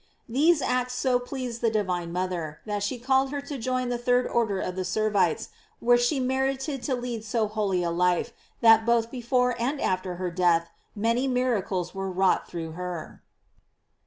[0.27, 4.25] These acts so pleased the divine mother, that she called her to join the third
[4.25, 8.83] order of the Ser vites, where she merited to lead so holy a life, that
[8.83, 13.21] both before and after her death many miracles were wrought through her.